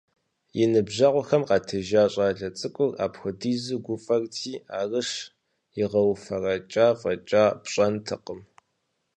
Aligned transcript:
И 0.63 0.65
ныбжьэгъухэм 0.71 1.43
къатежа 1.47 2.03
щӀалэ 2.13 2.49
цӀыкӀур 2.57 2.91
апхуэдизу 3.03 3.83
гуфӀэрти, 3.85 4.53
арыщ 4.79 5.09
игъэуфэрэкӀауэ 5.81 6.95
фӀэкӀа 7.01 7.43
пщӀэнтэкъым. 7.63 8.41